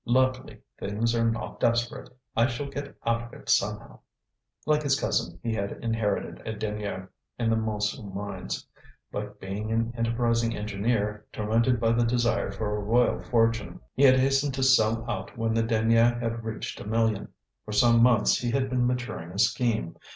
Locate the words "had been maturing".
18.49-19.29